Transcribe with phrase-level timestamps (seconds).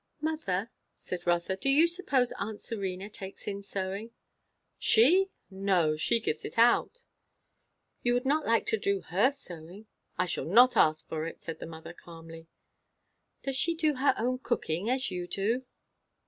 [0.19, 4.09] "Mother," said Rotha, "do you suppose aunt Serena takes in sewing?"
[4.79, 5.29] "She?
[5.51, 5.95] no.
[5.95, 7.03] She gives it out."
[8.01, 9.85] "You would not like to do her sewing?"
[10.17, 12.47] "I shall not ask for it," said the mother calmly.
[13.43, 15.65] "Does she do her own cooking, as you do?"